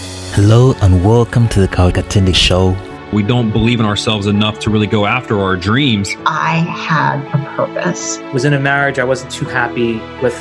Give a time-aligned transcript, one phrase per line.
[0.00, 2.76] Hello and welcome to the Kawikatindi Show.
[3.12, 6.14] We don't believe in ourselves enough to really go after our dreams.
[6.24, 8.18] I had a purpose.
[8.32, 10.36] was in a marriage I wasn't too happy with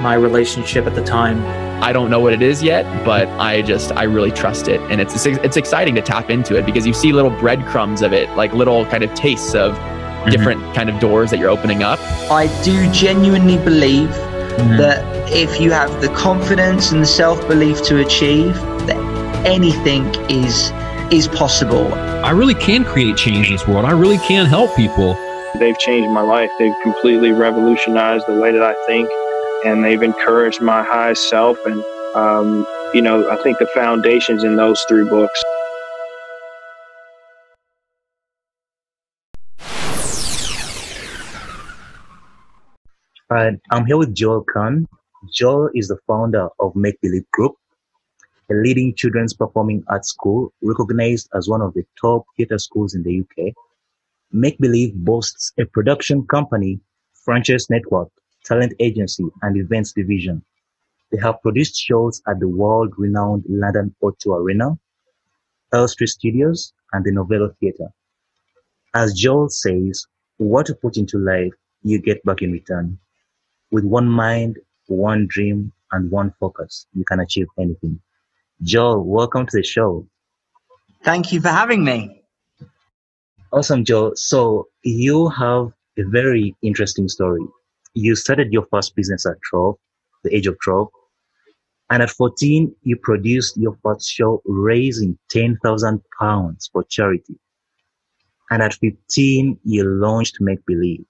[0.00, 1.40] my relationship at the time.
[1.84, 5.00] I don't know what it is yet, but I just I really trust it, and
[5.00, 8.54] it's it's exciting to tap into it because you see little breadcrumbs of it, like
[8.54, 10.30] little kind of tastes of mm-hmm.
[10.30, 12.00] different kind of doors that you're opening up.
[12.28, 14.78] I do genuinely believe mm-hmm.
[14.78, 18.56] that if you have the confidence and the self belief to achieve,
[18.86, 20.70] that anything is
[21.12, 21.92] is possible.
[21.94, 23.84] I really can create change in this world.
[23.84, 25.14] I really can help people.
[25.58, 26.50] They've changed my life.
[26.58, 29.08] They've completely revolutionized the way that I think
[29.64, 31.58] and they've encouraged my highest self.
[31.66, 31.82] And,
[32.14, 35.42] um, you know, I think the foundation's in those three books.
[43.28, 44.86] Alright, I'm here with Joel Kern.
[45.34, 47.56] Joel is the founder of Make Believe Group,
[48.50, 53.02] a leading children's performing arts school recognized as one of the top theatre schools in
[53.02, 53.52] the UK.
[54.32, 56.80] Make Believe boasts a production company,
[57.24, 58.08] franchise network,
[58.44, 60.44] talent agency, and events division.
[61.10, 64.78] They have produced shows at the world-renowned London O2 Arena,
[65.72, 67.88] Elstree Studios, and the Novello Theatre.
[68.94, 70.06] As Joel says,
[70.38, 72.98] what you put into life, you get back in return.
[73.70, 78.00] With one mind, one dream, and one focus, you can achieve anything.
[78.62, 80.06] Joel, welcome to the show.
[81.04, 82.22] Thank you for having me.
[83.52, 84.12] Awesome, Joel.
[84.16, 87.46] So you have a very interesting story
[87.96, 89.74] you started your first business at 12,
[90.22, 90.88] the age of 12.
[91.88, 97.38] And at 14, you produced your first show raising 10,000 pounds for charity.
[98.50, 101.06] And at 15, you launched Make Believe.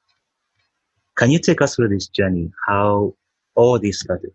[1.17, 3.17] Can you take us through this journey, how
[3.57, 4.31] all this started?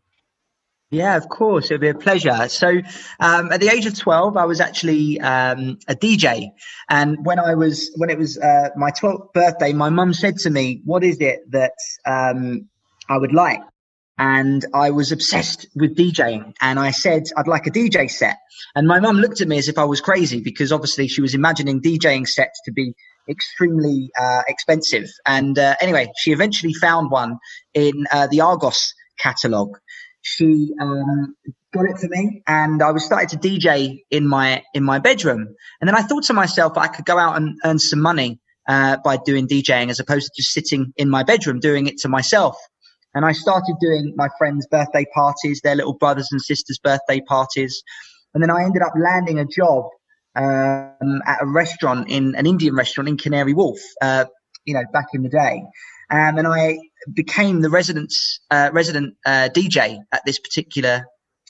[0.92, 1.72] Yeah, of course.
[1.72, 2.50] It'd be a pleasure.
[2.50, 2.81] So,
[3.22, 6.50] um, at the age of 12, I was actually um, a DJ.
[6.89, 10.50] And when I was, when it was uh, my 12th birthday, my mum said to
[10.50, 11.72] me, What is it that
[12.06, 12.68] um,
[13.09, 13.62] I would like?
[14.18, 16.53] And I was obsessed with DJing.
[16.59, 18.38] And I said, I'd like a DJ set.
[18.75, 21.34] And my mum looked at me as if I was crazy because obviously she was
[21.34, 22.94] imagining DJing sets to be
[23.30, 25.07] extremely uh, expensive.
[25.25, 27.40] And uh, anyway, she eventually found one
[27.74, 29.78] in uh, the Argos catalogue
[30.22, 31.36] she um,
[31.74, 35.56] got it for me, and I was starting to DJ in my in my bedroom.
[35.80, 38.98] And then I thought to myself, I could go out and earn some money uh,
[39.04, 42.58] by doing DJing as opposed to just sitting in my bedroom doing it to myself.
[43.14, 47.84] And I started doing my friends' birthday parties, their little brothers and sisters' birthday parties,
[48.34, 49.86] and then I ended up landing a job
[50.36, 53.81] um, at a restaurant in an Indian restaurant in Canary Wharf.
[54.02, 54.26] Uh,
[54.66, 55.64] you know, back in the day.
[56.12, 56.78] Um, and I
[57.12, 61.06] became the residence uh, resident uh, DJ at this particular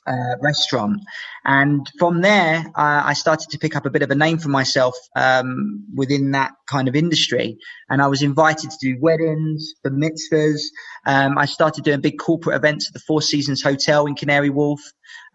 [0.07, 0.99] uh, restaurant.
[1.45, 4.95] And from there, I started to pick up a bit of a name for myself
[5.15, 7.57] um, within that kind of industry.
[7.89, 10.61] And I was invited to do weddings, the mitzvahs.
[11.05, 14.81] Um, I started doing big corporate events at the Four Seasons Hotel in Canary Wharf.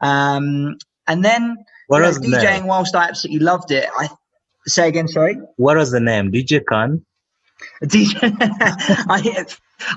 [0.00, 0.76] Um,
[1.06, 1.56] and then
[1.88, 4.08] what you know, DJing, the whilst I absolutely loved it, I
[4.66, 5.36] say again, sorry.
[5.56, 6.32] What was the name?
[6.32, 7.04] DJ Khan?
[7.84, 9.46] DJ, I,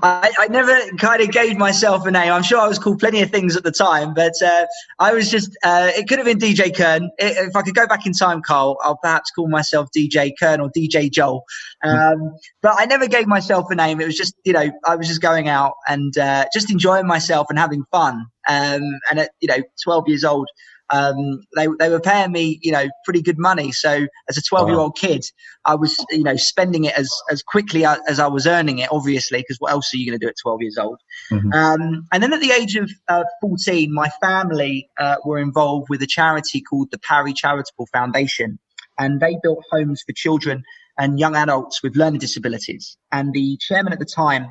[0.02, 2.32] I, I, never kind of gave myself a name.
[2.32, 4.66] I'm sure I was called plenty of things at the time, but uh,
[5.00, 7.10] I was just, uh, it could have been DJ Kern.
[7.18, 10.70] If I could go back in time, Karl, I'll perhaps call myself DJ Kern or
[10.70, 11.44] DJ Joel.
[11.84, 14.02] Um, but I never gave myself a name.
[14.02, 17.48] It was just, you know, I was just going out and uh, just enjoying myself
[17.50, 18.26] and having fun.
[18.48, 20.50] Um, and at, you know, 12 years old,
[20.92, 23.72] um, they they were paying me, you know, pretty good money.
[23.72, 25.24] So as a 12 year old kid,
[25.66, 29.40] I was, you know, spending it as as quickly as I was earning it, obviously,
[29.40, 31.00] because what else are you going to do at 12 years old?
[31.32, 31.54] Mm-hmm.
[31.54, 36.02] Um, and then at the age of uh, 14, my family uh, were involved with
[36.02, 38.60] a charity called the Parry Charitable Foundation,
[38.98, 40.64] and they built homes for children
[40.98, 42.98] and young adults with learning disabilities.
[43.12, 44.48] And the chairman at the time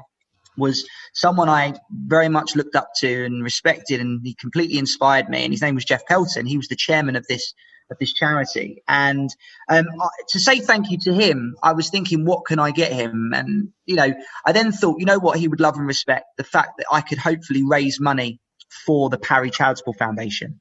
[0.58, 5.44] was someone I very much looked up to and respected, and he completely inspired me.
[5.44, 6.46] And his name was Jeff Pelton.
[6.46, 7.54] He was the chairman of this
[7.90, 8.82] of this charity.
[8.86, 9.30] And
[9.68, 9.86] um,
[10.28, 13.32] to say thank you to him, I was thinking, what can I get him?
[13.34, 14.12] And you know,
[14.44, 17.00] I then thought, you know what, he would love and respect the fact that I
[17.00, 18.40] could hopefully raise money
[18.84, 20.60] for the Parry Charitable Foundation.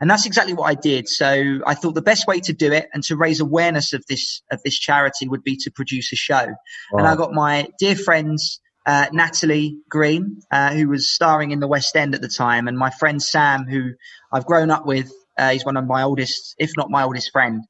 [0.00, 1.08] And that's exactly what I did.
[1.08, 4.42] So I thought the best way to do it and to raise awareness of this
[4.50, 6.46] of this charity would be to produce a show.
[6.92, 6.98] Wow.
[6.98, 11.68] And I got my dear friends uh, Natalie Green, uh, who was starring in the
[11.68, 13.92] West End at the time, and my friend Sam, who
[14.32, 15.10] I've grown up with.
[15.36, 17.64] Uh, he's one of my oldest, if not my oldest friend.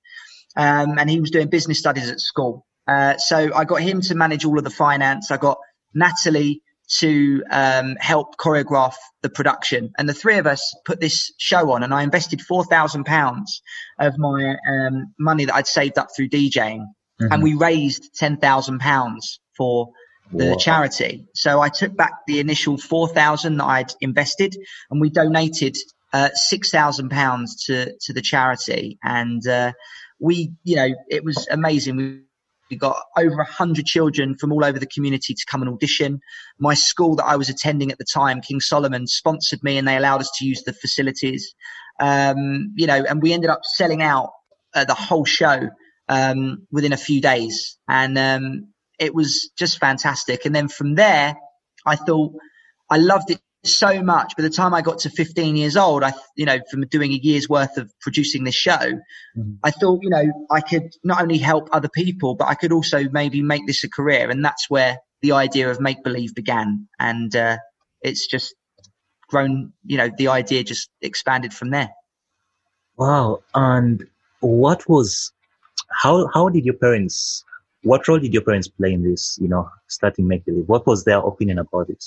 [0.56, 2.66] Um, and he was doing business studies at school.
[2.86, 5.30] Uh, so I got him to manage all of the finance.
[5.30, 5.58] I got
[5.94, 6.62] Natalie
[6.98, 9.92] to um, help choreograph the production.
[9.96, 13.62] And the three of us put this show on, and I invested four thousand pounds
[13.98, 17.32] of my um, money that I'd saved up through DJing, mm-hmm.
[17.32, 19.88] and we raised ten thousand pounds for
[20.32, 20.56] the wow.
[20.56, 21.26] charity.
[21.34, 24.56] So I took back the initial four thousand that I'd invested,
[24.90, 25.76] and we donated
[26.12, 28.98] uh, six thousand pounds to to the charity.
[29.02, 29.72] And uh,
[30.18, 31.96] we, you know, it was amazing.
[31.96, 32.20] We
[32.70, 36.20] we got over 100 children from all over the community to come and audition.
[36.58, 39.96] My school that I was attending at the time, King Solomon, sponsored me and they
[39.96, 41.54] allowed us to use the facilities.
[42.00, 44.30] Um, you know, and we ended up selling out
[44.74, 45.68] uh, the whole show
[46.08, 47.78] um, within a few days.
[47.88, 50.44] And um, it was just fantastic.
[50.44, 51.36] And then from there,
[51.86, 52.32] I thought
[52.90, 54.36] I loved it so much.
[54.36, 57.16] By the time I got to 15 years old, I, you know, from doing a
[57.16, 59.52] year's worth of producing this show, mm-hmm.
[59.62, 63.08] I thought, you know, I could not only help other people, but I could also
[63.10, 64.30] maybe make this a career.
[64.30, 66.88] And that's where the idea of make believe began.
[66.98, 67.58] And, uh,
[68.02, 68.54] it's just
[69.28, 71.90] grown, you know, the idea just expanded from there.
[72.96, 73.40] Wow.
[73.54, 74.04] And
[74.40, 75.32] what was,
[75.90, 77.44] how, how did your parents
[77.84, 80.66] what role did your parents play in this, you know, starting Make Believe?
[80.66, 82.04] What was their opinion about it?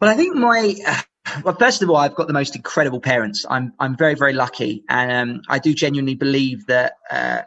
[0.00, 0.74] Well, I think my,
[1.44, 3.46] well, first of all, I've got the most incredible parents.
[3.48, 4.84] I'm, I'm very, very lucky.
[4.88, 7.42] And um, I do genuinely believe that uh,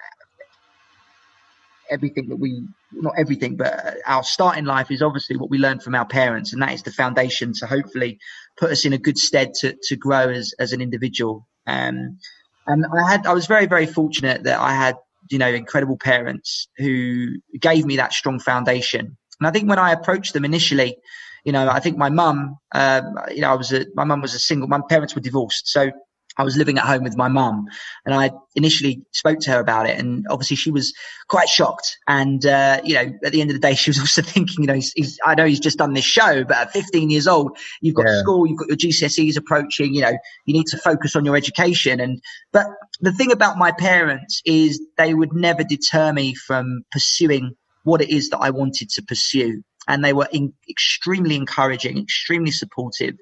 [1.89, 5.79] everything that we, not everything, but our start in life is obviously what we learn
[5.79, 6.53] from our parents.
[6.53, 8.19] And that is the foundation to hopefully
[8.57, 11.47] put us in a good stead to, to grow as, as an individual.
[11.67, 12.19] Um,
[12.67, 14.95] and I had, I was very, very fortunate that I had
[15.31, 19.17] you know, incredible parents who gave me that strong foundation.
[19.39, 20.97] And I think when I approached them initially,
[21.43, 24.35] you know, I think my mum, um, you know, I was a, my mum was
[24.35, 25.67] a single, my parents were divorced.
[25.67, 25.91] So
[26.37, 27.67] I was living at home with my mum
[28.05, 29.99] and I initially spoke to her about it.
[29.99, 30.93] And obviously she was
[31.27, 31.97] quite shocked.
[32.07, 34.67] And, uh, you know, at the end of the day, she was also thinking, you
[34.67, 37.57] know, he's, he's, I know he's just done this show, but at 15 years old,
[37.81, 38.19] you've got yeah.
[38.19, 40.13] school, you've got your GCSEs approaching, you know,
[40.45, 41.99] you need to focus on your education.
[41.99, 42.67] And, but
[43.01, 48.09] the thing about my parents is they would never deter me from pursuing what it
[48.09, 49.63] is that I wanted to pursue.
[49.87, 53.15] And they were in, extremely encouraging, extremely supportive.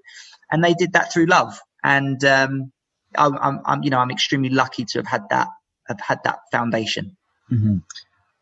[0.52, 1.60] And they did that through love.
[1.84, 2.72] And, um,
[3.18, 5.48] I'm, I'm, I'm, you know, I'm extremely lucky to have had that,
[5.88, 7.16] have had that foundation.
[7.52, 7.78] Mm-hmm.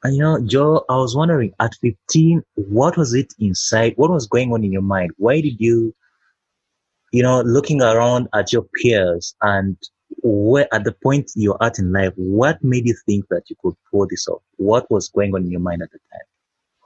[0.03, 3.93] And you know, Joe, I was wondering at 15, what was it inside?
[3.95, 5.11] What was going on in your mind?
[5.17, 5.95] Why did you,
[7.11, 9.77] you know, looking around at your peers and
[10.23, 13.73] where at the point you're at in life, what made you think that you could
[13.91, 14.41] pull this off?
[14.57, 16.25] What was going on in your mind at the time?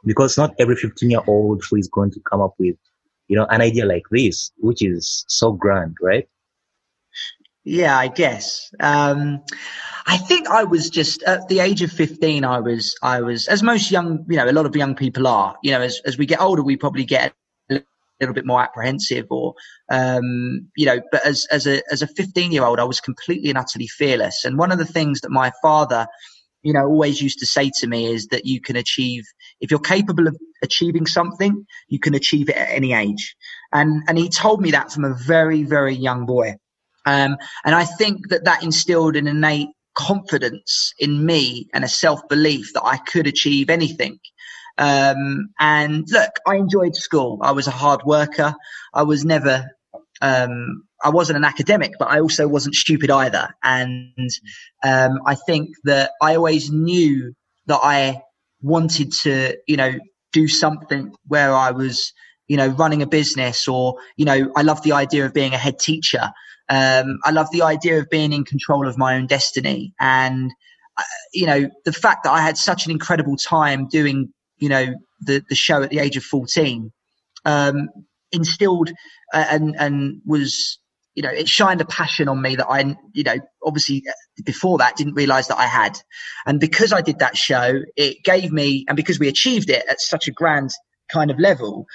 [0.05, 2.77] Because not every 15 year old who is going to come up with,
[3.27, 6.27] you know, an idea like this, which is so grand, right?
[7.63, 8.71] Yeah, I guess.
[8.79, 9.41] Um,
[10.07, 13.61] I think I was just at the age of 15, I was, I was, as
[13.61, 16.25] most young, you know, a lot of young people are, you know, as, as we
[16.25, 17.33] get older, we probably get
[17.69, 17.81] a
[18.19, 19.53] little bit more apprehensive or,
[19.91, 23.49] um, you know, but as, as a, as a 15 year old, I was completely
[23.49, 24.43] and utterly fearless.
[24.43, 26.07] And one of the things that my father,
[26.63, 29.23] you know, always used to say to me is that you can achieve,
[29.59, 33.35] if you're capable of achieving something, you can achieve it at any age.
[33.71, 36.55] And, and he told me that from a very, very young boy.
[37.05, 42.21] Um, and I think that that instilled an innate confidence in me and a self
[42.29, 44.19] belief that I could achieve anything.
[44.77, 47.39] Um, and look, I enjoyed school.
[47.41, 48.55] I was a hard worker.
[48.93, 49.65] I was never,
[50.21, 53.49] um, I wasn't an academic, but I also wasn't stupid either.
[53.63, 54.29] And
[54.83, 57.33] um, I think that I always knew
[57.67, 58.21] that I
[58.61, 59.93] wanted to, you know,
[60.31, 62.13] do something where I was,
[62.47, 65.57] you know, running a business or, you know, I love the idea of being a
[65.57, 66.31] head teacher.
[66.71, 69.93] Um, I love the idea of being in control of my own destiny.
[69.99, 70.51] And,
[70.97, 74.95] uh, you know, the fact that I had such an incredible time doing, you know,
[75.19, 76.89] the, the show at the age of 14,
[77.43, 77.89] um,
[78.31, 78.89] instilled
[79.33, 80.79] uh, and, and was,
[81.13, 83.35] you know, it shined a passion on me that I, you know,
[83.65, 84.13] obviously uh,
[84.45, 85.99] before that didn't realize that I had.
[86.45, 89.99] And because I did that show, it gave me, and because we achieved it at
[89.99, 90.69] such a grand
[91.11, 91.85] kind of level,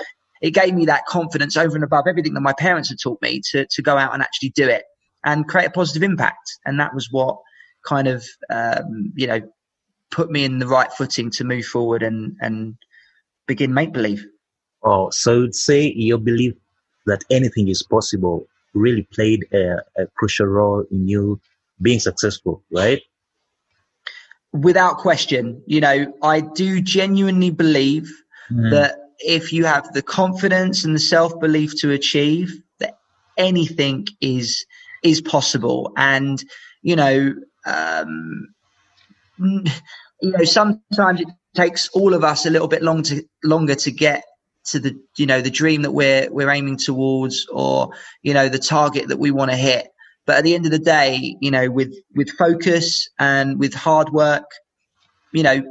[0.41, 3.41] it gave me that confidence over and above everything that my parents had taught me
[3.53, 4.85] to, to go out and actually do it
[5.25, 6.59] and create a positive impact.
[6.65, 7.39] And that was what
[7.85, 9.41] kind of, um, you know,
[10.11, 12.77] put me in the right footing to move forward and, and
[13.47, 14.25] begin make believe.
[14.83, 16.55] Oh, so say your belief
[17.07, 21.41] that anything is possible really played a, a crucial role in you
[21.81, 23.01] being successful, right?
[24.53, 28.11] Without question, you know, I do genuinely believe
[28.51, 28.71] mm.
[28.71, 32.99] that if you have the confidence and the self belief to achieve that
[33.37, 34.67] anything is
[35.03, 35.93] is possible.
[35.97, 36.43] And
[36.83, 37.35] you know
[37.67, 38.49] um,
[39.39, 39.63] you
[40.23, 44.25] know sometimes it takes all of us a little bit long to, longer to get
[44.67, 47.91] to the you know the dream that we're we're aiming towards or
[48.23, 49.89] you know the target that we want to hit.
[50.27, 54.11] But at the end of the day you know with with focus and with hard
[54.11, 54.51] work
[55.33, 55.63] you know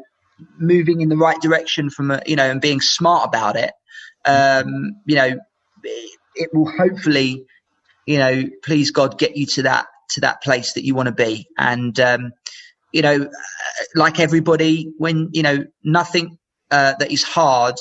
[0.58, 3.72] moving in the right direction from a, you know and being smart about it
[4.26, 5.40] um you know
[6.36, 7.46] it will hopefully
[8.06, 11.14] you know please god get you to that to that place that you want to
[11.14, 12.32] be and um
[12.92, 13.30] you know
[13.96, 16.38] like everybody when you know nothing
[16.72, 17.76] uh, that is hard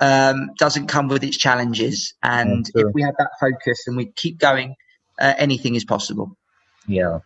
[0.00, 2.14] um, doesn't come with its challenges.
[2.22, 4.74] And if we have that focus and we keep going,
[5.18, 6.36] uh, anything is possible.
[6.86, 7.20] Yeah.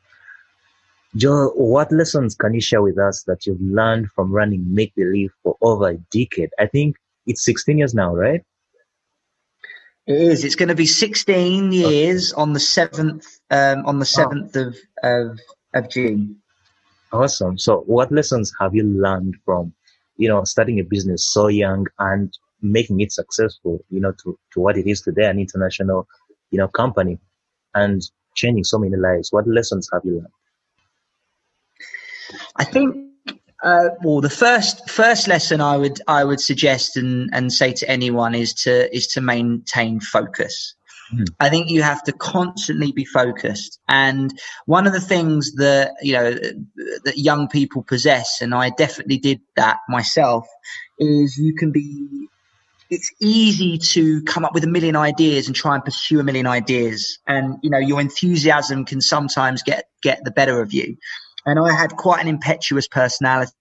[1.16, 5.32] Joe, what lessons can you share with us that you've learned from running Make Believe
[5.42, 6.50] for over a decade?
[6.58, 6.96] I think
[7.26, 8.42] it's 16 years now, right?
[10.06, 10.44] It is.
[10.44, 12.42] It's going to be 16 years okay.
[12.42, 14.68] on the 7th, um, on the 7th oh.
[14.68, 15.40] of, of,
[15.75, 16.37] of June.
[17.12, 17.56] Awesome.
[17.56, 19.73] So what lessons have you learned from,
[20.18, 24.61] you know, starting a business so young and making it successful, you know, to, to
[24.61, 26.06] what it is today, an international,
[26.50, 27.18] you know, company
[27.75, 28.02] and
[28.35, 29.32] changing so many lives?
[29.32, 30.26] What lessons have you learned?
[32.56, 33.06] I think
[33.62, 37.88] uh, well, the first first lesson I would I would suggest and, and say to
[37.88, 40.75] anyone is to is to maintain focus.
[41.14, 41.26] Mm.
[41.40, 43.80] I think you have to constantly be focused.
[43.88, 44.33] And
[44.66, 49.40] one of the things that you know that young people possess, and I definitely did
[49.56, 50.47] that myself,
[50.99, 52.28] is you can be
[52.88, 56.47] it's easy to come up with a million ideas and try and pursue a million
[56.47, 57.18] ideas.
[57.26, 60.97] And, you know, your enthusiasm can sometimes get, get the better of you.
[61.46, 63.52] And I had quite an impetuous personality.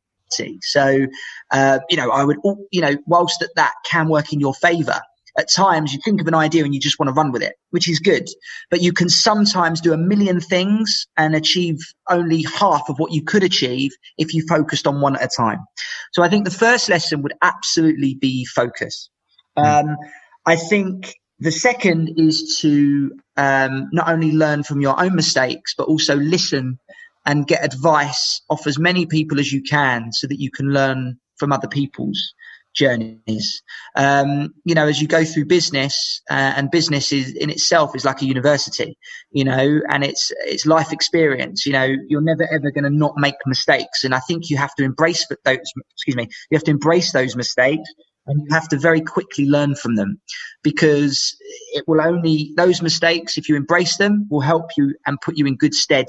[0.62, 1.06] So,
[1.52, 2.38] uh, you know, I would,
[2.72, 5.00] you know, whilst that, that can work in your favor,
[5.38, 7.56] at times you think of an idea and you just want to run with it,
[7.72, 8.28] which is good.
[8.72, 11.78] But you can sometimes do a million things and achieve
[12.10, 15.60] only half of what you could achieve if you focused on one at a time.
[16.14, 19.10] So I think the first lesson would absolutely be focus.
[19.58, 19.66] Hmm.
[19.66, 19.98] Um,
[20.46, 25.88] I think the second is to um, not only learn from your own mistakes, but
[25.88, 26.80] also listen
[27.26, 31.18] and get advice off as many people as you can so that you can learn
[31.38, 32.34] from other people's
[32.76, 33.64] journeys.
[33.96, 38.06] Um, you know, as you go through business, uh, and business is in itself is
[38.06, 38.98] like a university,
[39.32, 41.66] you know, and it's it's life experience.
[41.66, 44.76] You know, you're never ever going to not make mistakes, and I think you have
[44.76, 45.58] to embrace those.
[45.94, 47.90] Excuse me, you have to embrace those mistakes
[48.28, 50.20] and you have to very quickly learn from them
[50.64, 51.36] because
[51.74, 55.46] it will only those mistakes if you embrace them will help you and put you
[55.46, 56.08] in good stead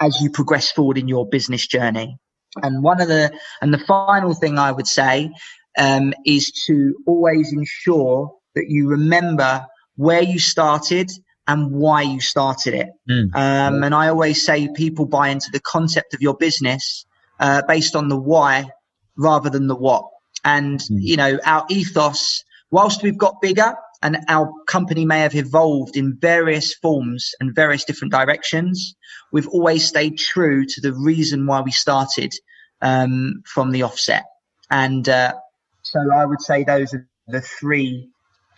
[0.00, 2.16] as you progress forward in your business journey
[2.62, 5.30] and one of the and the final thing i would say
[5.78, 9.64] um, is to always ensure that you remember
[9.96, 11.08] where you started
[11.46, 13.34] and why you started it mm.
[13.34, 17.06] um, and i always say people buy into the concept of your business
[17.38, 18.68] uh, based on the why
[19.16, 20.04] rather than the what
[20.44, 20.98] and, mm.
[21.00, 26.16] you know, our ethos, whilst we've got bigger and our company may have evolved in
[26.16, 28.94] various forms and various different directions,
[29.32, 32.32] we've always stayed true to the reason why we started
[32.80, 34.24] um, from the offset.
[34.70, 35.34] And uh,
[35.82, 38.08] so I would say those are the three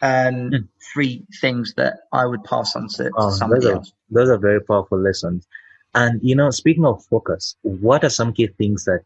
[0.01, 0.69] um, mm.
[0.93, 3.93] three things that I would pass on to, to oh, somebody those are, else.
[4.11, 5.47] Those are very powerful lessons.
[5.95, 9.05] And you know, speaking of focus, what are some key things that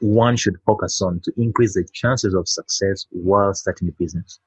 [0.00, 4.38] one should focus on to increase the chances of success while starting a business?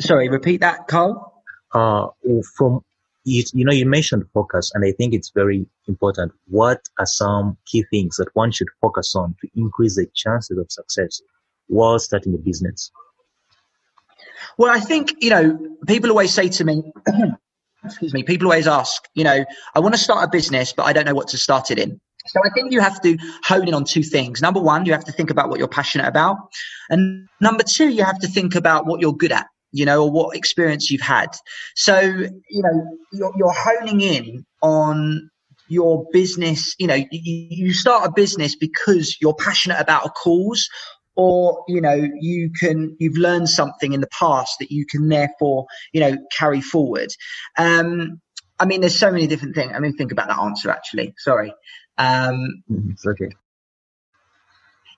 [0.00, 1.32] Sorry, repeat that, Karl.
[1.72, 2.08] Uh,
[2.56, 2.84] from
[3.24, 6.32] you, you know, you mentioned focus, and I think it's very important.
[6.48, 10.70] What are some key things that one should focus on to increase the chances of
[10.70, 11.20] success
[11.68, 12.90] while starting a business?
[14.58, 16.92] Well, I think, you know, people always say to me,
[17.84, 19.44] excuse me, people always ask, you know,
[19.74, 22.00] I want to start a business, but I don't know what to start it in.
[22.26, 24.40] So I think you have to hone in on two things.
[24.40, 26.36] Number one, you have to think about what you're passionate about.
[26.88, 30.10] And number two, you have to think about what you're good at, you know, or
[30.10, 31.28] what experience you've had.
[31.74, 35.30] So, you know, you're, you're honing in on
[35.68, 36.74] your business.
[36.78, 40.68] You know, you, you start a business because you're passionate about a cause
[41.16, 45.64] or you know you can you've learned something in the past that you can therefore
[45.92, 47.08] you know carry forward
[47.56, 48.20] um
[48.58, 51.54] i mean there's so many different things i mean think about that answer actually sorry
[51.98, 52.90] um, mm-hmm.
[52.90, 53.30] it's okay.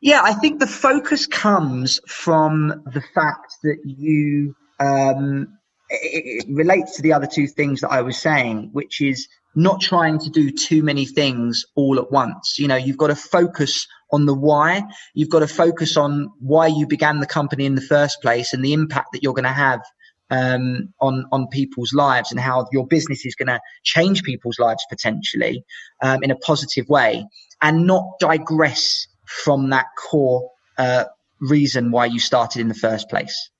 [0.00, 6.97] Yeah, I think the focus comes from the fact that you um, it, it relates
[6.97, 10.50] to the other two things that I was saying, which is not trying to do
[10.50, 12.59] too many things all at once.
[12.59, 14.83] You know, you've got to focus on the why.
[15.14, 18.64] You've got to focus on why you began the company in the first place and
[18.64, 19.80] the impact that you're going to have
[20.28, 24.85] um, on on people's lives and how your business is going to change people's lives
[24.90, 25.64] potentially
[26.02, 27.25] um, in a positive way,
[27.62, 31.04] and not digress from that core uh,
[31.40, 33.50] reason why you started in the first place.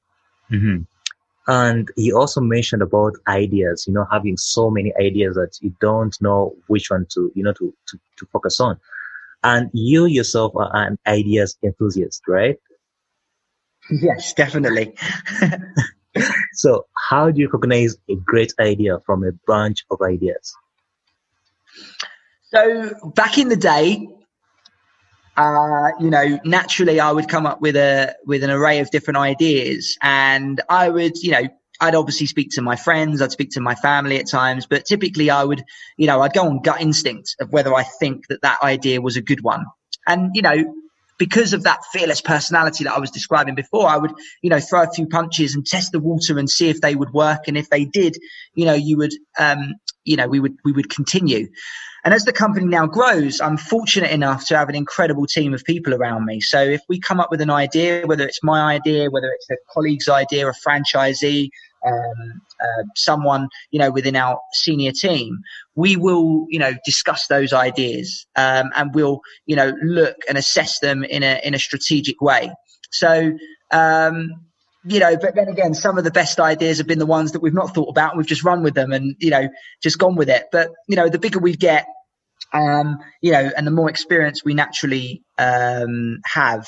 [0.50, 0.82] Mm-hmm.
[1.46, 6.16] And he also mentioned about ideas, you know, having so many ideas that you don't
[6.20, 8.80] know which one to, you know, to, to, to focus on.
[9.44, 12.56] And you yourself are an ideas enthusiast, right?
[13.90, 14.94] Yes, definitely.
[16.54, 20.52] so how do you recognize a great idea from a bunch of ideas?
[22.46, 24.08] So back in the day,
[25.36, 29.18] uh, you know, naturally I would come up with a with an array of different
[29.18, 31.42] ideas, and I would, you know,
[31.80, 35.30] I'd obviously speak to my friends, I'd speak to my family at times, but typically
[35.30, 35.62] I would,
[35.98, 39.16] you know, I'd go on gut instinct of whether I think that that idea was
[39.16, 39.66] a good one,
[40.06, 40.74] and you know,
[41.18, 44.12] because of that fearless personality that I was describing before, I would,
[44.42, 47.12] you know, throw a few punches and test the water and see if they would
[47.12, 47.48] work.
[47.48, 48.16] And if they did,
[48.54, 49.74] you know, you would, um,
[50.04, 51.48] you know, we would, we would continue.
[52.06, 55.64] And as the company now grows, I'm fortunate enough to have an incredible team of
[55.64, 56.40] people around me.
[56.40, 59.56] So if we come up with an idea, whether it's my idea, whether it's a
[59.72, 61.48] colleague's idea, a franchisee,
[61.84, 65.40] um, uh, someone you know within our senior team,
[65.75, 70.78] we will you know discuss those ideas um, and we'll you know look and assess
[70.78, 72.52] them in a in a strategic way.
[72.92, 73.32] So.
[73.72, 74.46] Um,
[74.88, 77.42] you know, but then again, some of the best ideas have been the ones that
[77.42, 78.16] we've not thought about.
[78.16, 79.48] We've just run with them and, you know,
[79.82, 80.44] just gone with it.
[80.52, 81.88] But, you know, the bigger we get,
[82.52, 86.66] um, you know, and the more experience we naturally um, have,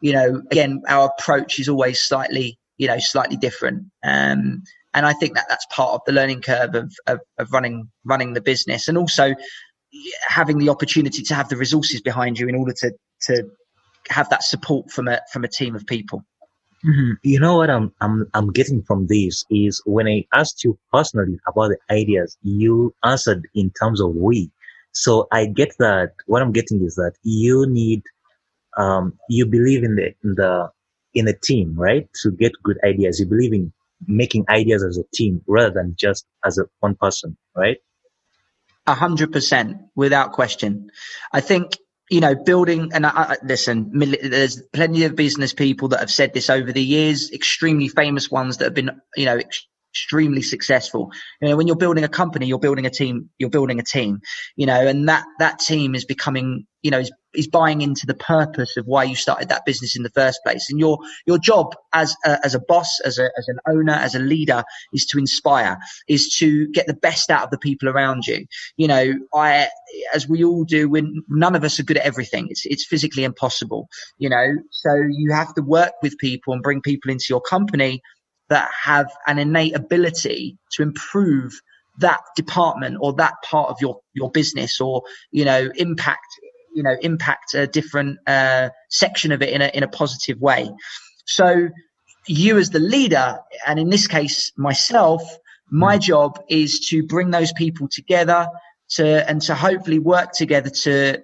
[0.00, 3.90] you know, again, our approach is always slightly you know, slightly different.
[4.04, 4.62] Um,
[4.94, 8.32] and I think that that's part of the learning curve of, of, of running running
[8.32, 9.34] the business, and also
[10.26, 12.92] having the opportunity to have the resources behind you in order to
[13.22, 13.50] to
[14.08, 16.24] have that support from a from a team of people.
[16.86, 17.12] Mm-hmm.
[17.22, 21.38] You know what I'm I'm I'm getting from this is when I asked you personally
[21.46, 24.50] about the ideas, you answered in terms of we.
[24.98, 28.02] So I get that what I'm getting is that you need
[28.76, 30.70] um you believe in the in the
[31.14, 32.08] in a team, right?
[32.22, 33.20] To get good ideas.
[33.20, 33.72] You believe in
[34.06, 37.78] making ideas as a team rather than just as a one person, right?
[38.88, 40.90] A hundred percent, without question.
[41.32, 41.76] I think
[42.10, 46.32] you know, building and I, I, listen, there's plenty of business people that have said
[46.32, 49.38] this over the years, extremely famous ones that have been, you know,
[49.98, 51.10] extremely successful.
[51.40, 54.20] You know, when you're building a company, you're building a team, you're building a team,
[54.56, 58.14] you know, and that, that team is becoming, you know, is, is buying into the
[58.14, 60.70] purpose of why you started that business in the first place.
[60.70, 64.14] And your, your job as a, as a boss, as a, as an owner, as
[64.14, 65.76] a leader is to inspire,
[66.08, 68.46] is to get the best out of the people around you.
[68.76, 69.68] You know, I,
[70.14, 73.24] as we all do, when none of us are good at everything, it's, it's physically
[73.24, 77.40] impossible, you know, so you have to work with people and bring people into your
[77.40, 78.00] company
[78.48, 81.60] that have an innate ability to improve
[81.98, 86.26] that department or that part of your your business or you know impact
[86.74, 90.70] you know impact a different uh, section of it in a in a positive way
[91.26, 91.68] so
[92.26, 95.22] you as the leader and in this case myself
[95.70, 96.00] my hmm.
[96.00, 98.48] job is to bring those people together
[98.90, 101.22] to and to hopefully work together to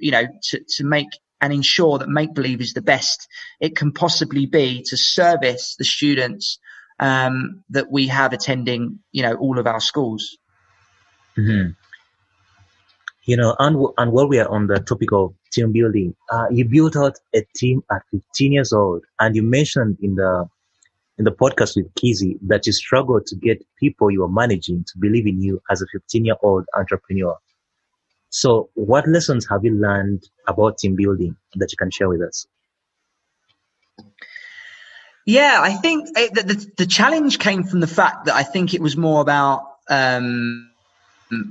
[0.00, 1.08] you know to, to make
[1.40, 3.28] and ensure that make believe is the best
[3.60, 6.58] it can possibly be to service the students
[6.98, 10.38] um, that we have attending, you know, all of our schools.
[11.36, 11.72] Mm-hmm.
[13.24, 16.64] You know, and, and while we are on the topic of team building, uh, you
[16.64, 20.48] built out a team at 15 years old, and you mentioned in the
[21.18, 24.98] in the podcast with Kizzy that you struggled to get people you are managing to
[24.98, 27.36] believe in you as a 15 year old entrepreneur.
[28.30, 32.46] So, what lessons have you learned about team building that you can share with us?
[35.24, 38.74] Yeah, I think it, the, the, the challenge came from the fact that I think
[38.74, 40.70] it was more about um,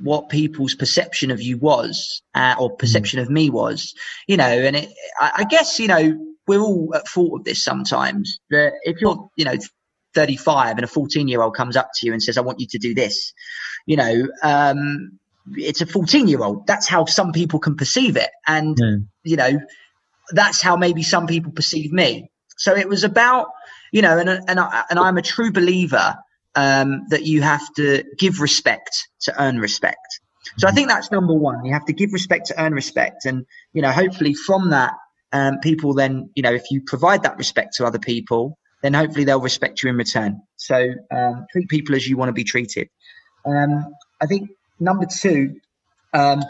[0.01, 3.93] what people's perception of you was uh, or perception of me was,
[4.27, 7.63] you know, and it, I, I guess, you know, we're all at fault of this
[7.63, 8.39] sometimes.
[8.49, 9.57] That if you're, you know,
[10.13, 12.67] 35 and a 14 year old comes up to you and says, I want you
[12.67, 13.33] to do this,
[13.85, 15.19] you know, um,
[15.53, 16.67] it's a 14 year old.
[16.67, 18.29] That's how some people can perceive it.
[18.47, 19.07] And, mm.
[19.23, 19.59] you know,
[20.31, 22.31] that's how maybe some people perceive me.
[22.57, 23.47] So it was about,
[23.91, 26.17] you know, and, and, I, and I'm a true believer
[26.55, 30.19] um, that you have to give respect to earn respect.
[30.57, 31.65] So I think that's number one.
[31.65, 33.25] You have to give respect to earn respect.
[33.25, 34.93] And, you know, hopefully from that,
[35.33, 39.25] um, people then, you know, if you provide that respect to other people, then hopefully
[39.25, 40.41] they'll respect you in return.
[40.55, 42.89] So um, treat people as you want to be treated.
[43.45, 45.55] Um, I think number two
[46.13, 46.43] um,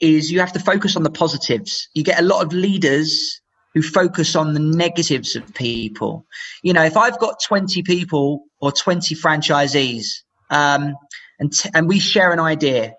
[0.00, 1.88] is you have to focus on the positives.
[1.94, 3.40] You get a lot of leaders
[3.74, 6.26] who focus on the negatives of people.
[6.62, 10.94] You know, if I've got 20 people or 20 franchisees, um,
[11.38, 12.94] and, t- and we share an idea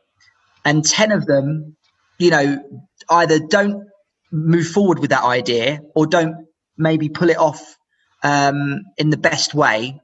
[0.63, 1.75] and 10 of them,
[2.17, 2.63] you know,
[3.09, 3.83] either don't
[4.31, 7.77] move forward with that idea or don't maybe pull it off
[8.23, 9.99] um, in the best way,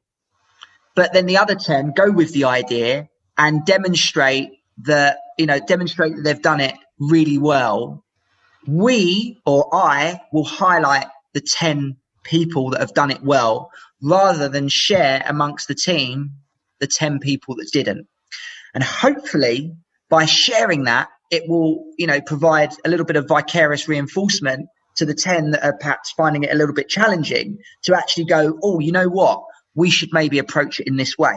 [0.95, 4.49] but then the other 10 go with the idea and demonstrate
[4.83, 8.03] that, you know, demonstrate that they've done it really well.
[8.67, 14.67] We or I will highlight the 10 people that have done it well rather than
[14.67, 16.31] share amongst the team
[16.79, 18.07] the 10 people that didn't.
[18.73, 19.75] And hopefully
[20.09, 25.05] by sharing that, it will, you know, provide a little bit of vicarious reinforcement to
[25.05, 28.79] the 10 that are perhaps finding it a little bit challenging to actually go, oh,
[28.79, 29.43] you know what?
[29.75, 31.35] We should maybe approach it in this way.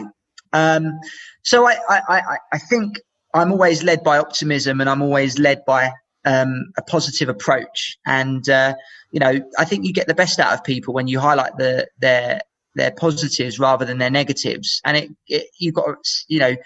[0.53, 0.99] Um,
[1.43, 3.01] so I, I, I, I think
[3.35, 5.93] I'm always led by optimism and I'm always led by
[6.25, 7.99] um, a positive approach.
[8.07, 8.75] And, uh,
[9.13, 11.89] you know, I think you get the best out of people when you highlight the,
[11.99, 12.41] their,
[12.75, 14.81] their positives rather than their negatives.
[14.85, 16.57] And it, it you've got to, you know,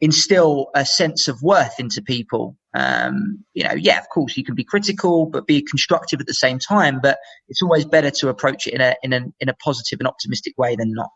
[0.00, 2.56] instill a sense of worth into people.
[2.74, 6.34] Um, you know, yeah, of course you can be critical, but be constructive at the
[6.34, 7.00] same time.
[7.02, 10.08] But it's always better to approach it in a in a in a positive and
[10.08, 11.10] optimistic way than not.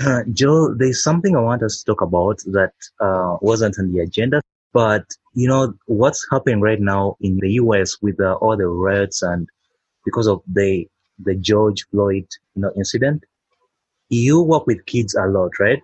[0.00, 4.00] Uh, Joe, there's something I want us to talk about that uh, wasn't on the
[4.00, 4.40] agenda,
[4.72, 7.96] but you know what's happening right now in the U.S.
[8.00, 9.48] with uh, all the riots and
[10.04, 13.24] because of the the George Floyd you know incident.
[14.10, 15.82] You work with kids a lot, right?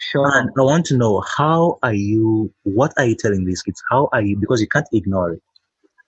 [0.00, 0.26] Sure.
[0.38, 3.82] And I want to know how are you, what are you telling these kids?
[3.90, 5.42] How are you, because you can't ignore it.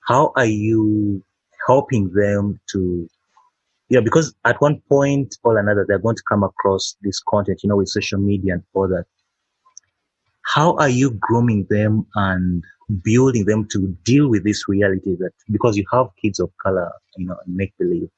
[0.06, 1.22] How are you
[1.66, 3.08] helping them to,
[3.92, 7.68] yeah, because at one point or another, they're going to come across this content, you
[7.68, 9.04] know, with social media and all that.
[10.54, 12.64] How are you grooming them and
[13.02, 17.26] building them to deal with this reality that because you have kids of color, you
[17.26, 18.08] know, make believe.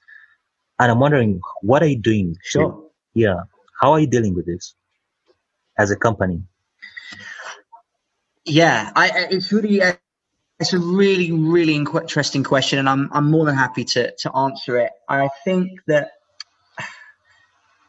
[0.79, 2.37] And I'm wondering, what are you doing?
[2.43, 2.83] Sure.
[3.13, 3.43] Yeah.
[3.81, 4.75] How are you dealing with this?
[5.79, 6.43] as a company?
[8.45, 9.81] Yeah, I, it's really
[10.65, 14.79] it's a really really interesting question, and I'm I'm more than happy to to answer
[14.79, 14.91] it.
[15.09, 16.13] I think that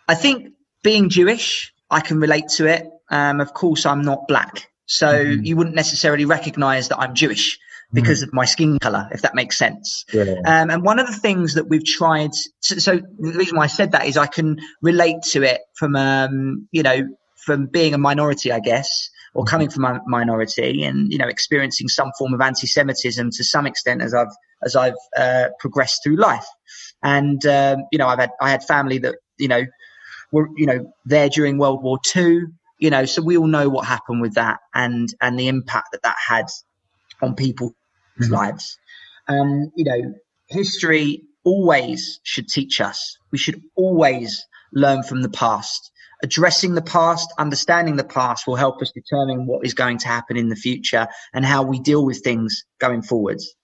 [0.08, 2.86] I think being Jewish, I can relate to it.
[3.10, 5.46] Um, of course, I'm not black, so mm-hmm.
[5.46, 7.60] you wouldn't necessarily recognise that I'm Jewish
[7.94, 8.30] because mm-hmm.
[8.30, 10.04] of my skin color, if that makes sense.
[10.12, 10.36] Yeah.
[10.46, 13.68] Um, and one of the things that we've tried, so, so, the reason why I
[13.68, 17.08] said that is I can relate to it from, um, you know,
[17.38, 19.50] from being a minority, I guess, or mm-hmm.
[19.50, 24.02] coming from a minority, and you know, experiencing some form of anti-Semitism to some extent
[24.02, 26.48] as I've as I've uh, progressed through life.
[27.04, 29.64] And um, you know, I've had I had family that you know
[30.32, 32.48] were you know there during World War Two.
[32.80, 36.04] You know, so we all know what happened with that and and the impact that
[36.04, 36.46] that had
[37.22, 37.74] on people's
[38.20, 38.34] mm-hmm.
[38.34, 38.78] lives.
[39.28, 40.14] Um, you know,
[40.48, 43.18] history always should teach us.
[43.32, 45.92] We should always learn from the past
[46.24, 50.38] addressing the past, understanding the past will help us determine what is going to happen
[50.38, 53.56] in the future and how we deal with things going forwards.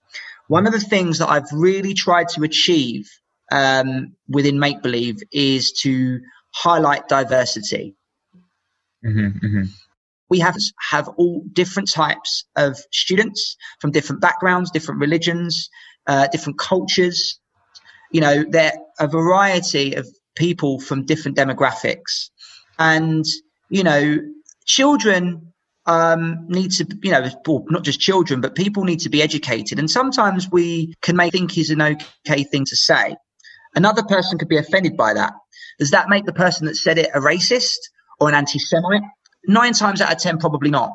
[0.47, 3.09] One of the things that I've really tried to achieve
[3.51, 6.19] um, within Make Believe is to
[6.53, 7.95] highlight diversity.
[9.05, 9.63] Mm-hmm, mm-hmm.
[10.29, 10.57] We have
[10.89, 15.69] have all different types of students from different backgrounds, different religions,
[16.07, 17.39] uh, different cultures.
[18.11, 22.29] You know, there are a variety of people from different demographics.
[22.81, 23.25] And,
[23.69, 24.17] you know,
[24.65, 25.53] children
[25.85, 27.29] um, need to, you know,
[27.69, 29.77] not just children, but people need to be educated.
[29.77, 33.15] And sometimes we can make think is an okay thing to say.
[33.75, 35.33] Another person could be offended by that.
[35.77, 37.77] Does that make the person that said it a racist
[38.19, 39.03] or an anti-Semite?
[39.47, 40.91] Nine times out of ten, probably not.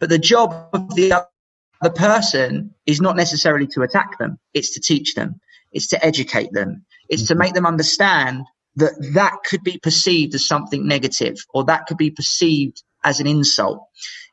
[0.00, 4.38] But the job of the other person is not necessarily to attack them.
[4.54, 5.40] It's to teach them.
[5.72, 6.86] It's to educate them.
[7.10, 7.34] It's mm-hmm.
[7.34, 8.46] to make them understand
[8.76, 13.26] that that could be perceived as something negative or that could be perceived as an
[13.26, 13.80] insult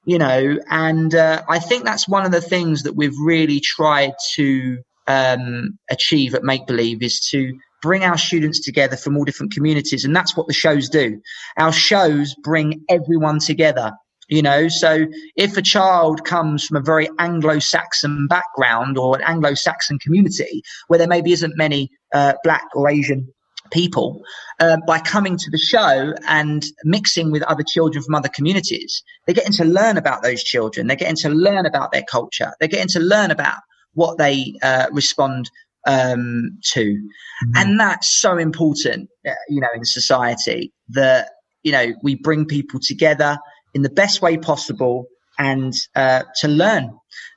[0.05, 0.57] you know?
[0.69, 5.77] And uh, i think that's one of the things that we've really tried to um,
[5.89, 10.15] achieve at make believe is to bring our students together from all different communities and
[10.15, 11.21] that's what the shows do.
[11.57, 13.91] Our shows bring everyone together
[14.29, 14.67] you know?
[14.67, 20.97] So if a child comes from a very anglo-saxon background or an anglo-saxon community where
[20.97, 23.32] there maybe isn't many uh, black or asian
[23.73, 24.21] people
[24.59, 29.03] uh, by coming to the show and mixing with other children from other communities.
[29.25, 30.87] They're getting to learn about those children.
[30.87, 32.53] They're getting to learn about their culture.
[32.59, 33.57] They're getting to learn about
[33.93, 35.49] what they uh, respond
[35.87, 36.85] um, to.
[36.85, 37.51] Mm-hmm.
[37.55, 41.29] And that's so important, uh, you know, in society that,
[41.63, 43.37] you know, we bring people together
[43.73, 45.07] in the best way possible
[45.39, 46.91] and uh, to learn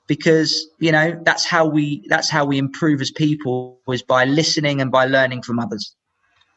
[0.06, 4.80] because you know that's how we that's how we improve as people is by listening
[4.80, 5.94] and by learning from others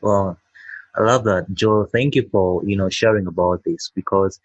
[0.02, 0.38] well,
[0.96, 1.86] I love that, Joe.
[1.86, 4.40] Thank you for you know sharing about this because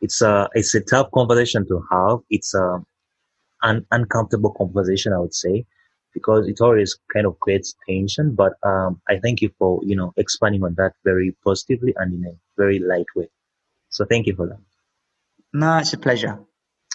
[0.00, 2.18] it's a it's a tough conversation to have.
[2.30, 2.82] It's a
[3.62, 5.66] an uncomfortable conversation, I would say,
[6.14, 8.34] because it always kind of creates tension.
[8.34, 12.30] But um, I thank you for you know expanding on that very positively and in
[12.30, 13.28] a very light way.
[13.90, 14.60] So thank you for that.
[15.52, 16.38] No, it's a pleasure.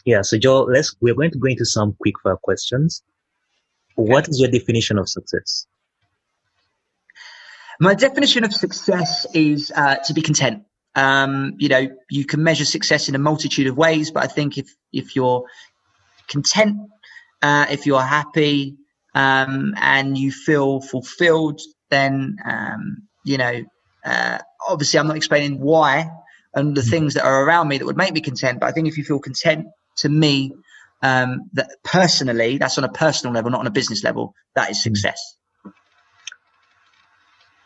[0.05, 0.21] Yeah.
[0.21, 3.03] So Joe, let's we're going to go into some quick fire questions.
[3.95, 5.67] What is your definition of success?
[7.79, 10.63] My definition of success is uh, to be content.
[10.95, 14.57] Um, you know, you can measure success in a multitude of ways, but I think
[14.57, 15.45] if if you're
[16.27, 16.77] content,
[17.41, 18.77] uh, if you're happy,
[19.13, 23.63] um, and you feel fulfilled, then um, you know.
[24.05, 26.11] Uh, obviously, I'm not explaining why
[26.53, 26.89] and the mm-hmm.
[26.89, 29.03] things that are around me that would make me content, but I think if you
[29.03, 29.65] feel content,
[29.97, 30.53] to me,
[31.01, 34.77] um, that personally, that's on a personal level, not on a business level, that is
[34.77, 34.93] mm-hmm.
[34.93, 35.35] success.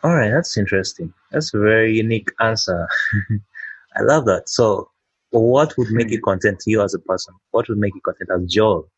[0.03, 1.13] All right, that's interesting.
[1.31, 2.87] That's a very unique answer.
[3.97, 4.47] I love that.
[4.47, 4.89] So,
[5.31, 7.35] what would make you content to you as a person?
[7.51, 8.89] What would make you content as Joel?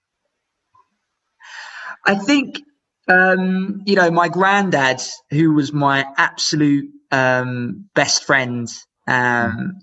[2.06, 2.62] I think,
[3.08, 8.68] um, you know, my granddad, who was my absolute um, best friend,
[9.08, 9.80] um,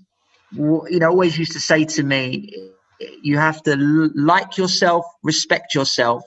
[0.51, 2.71] you know, always used to say to me,
[3.21, 3.75] you have to
[4.15, 6.23] like yourself, respect yourself,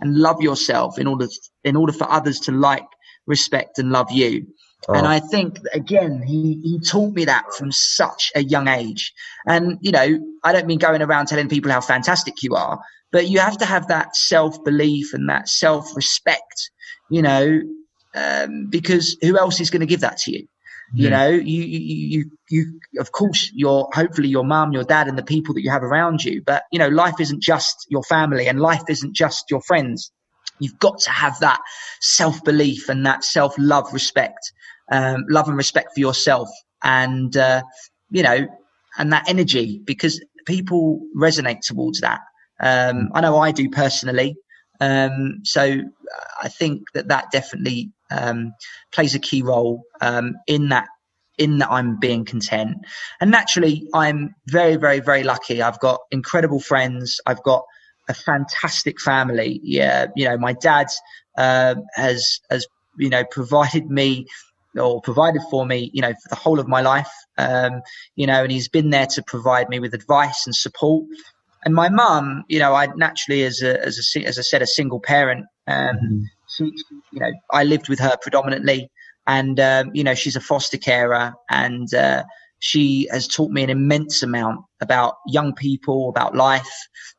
[0.00, 1.28] and love yourself in order
[1.64, 2.86] in order for others to like,
[3.26, 4.46] respect, and love you.
[4.88, 4.94] Oh.
[4.94, 9.12] And I think again, he he taught me that from such a young age.
[9.46, 12.80] And you know, I don't mean going around telling people how fantastic you are,
[13.12, 16.70] but you have to have that self belief and that self respect.
[17.10, 17.60] You know,
[18.14, 20.48] um, because who else is going to give that to you?
[20.94, 25.18] You know, you, you, you, you, of course, your, hopefully your mom, your dad and
[25.18, 26.42] the people that you have around you.
[26.44, 30.12] But, you know, life isn't just your family and life isn't just your friends.
[30.58, 31.60] You've got to have that
[32.00, 34.52] self belief and that self love, respect,
[34.90, 36.48] um, love and respect for yourself.
[36.82, 37.62] And, uh,
[38.10, 38.46] you know,
[38.98, 42.20] and that energy because people resonate towards that.
[42.60, 44.36] Um, I know I do personally.
[44.80, 45.80] Um, so
[46.42, 48.52] I think that that definitely um,
[48.92, 50.88] plays a key role um, in that
[51.38, 52.78] in that I'm being content.
[53.20, 55.60] And naturally, I'm very, very, very lucky.
[55.60, 57.20] I've got incredible friends.
[57.26, 57.64] I've got
[58.08, 59.60] a fantastic family.
[59.62, 60.86] Yeah, you know, my dad
[61.36, 62.66] uh, has has
[62.98, 64.26] you know provided me
[64.78, 67.10] or provided for me, you know, for the whole of my life.
[67.38, 67.82] Um,
[68.14, 71.04] you know, and he's been there to provide me with advice and support.
[71.64, 74.66] And my mum, you know, I naturally, as a, as a, as I said, a
[74.66, 76.22] single parent, um, mm-hmm
[76.56, 76.64] she,
[77.12, 78.90] you know, I lived with her predominantly,
[79.26, 82.24] and um, you know, she's a foster carer, and uh,
[82.58, 86.70] she has taught me an immense amount about young people, about life,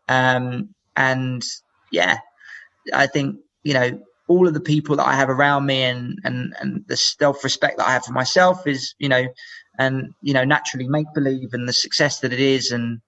[0.07, 1.45] um, and
[1.91, 2.17] yeah,
[2.93, 6.53] I think you know all of the people that I have around me, and and
[6.59, 9.27] and the self respect that I have for myself is you know,
[9.79, 12.99] and you know, naturally make believe and the success that it is, and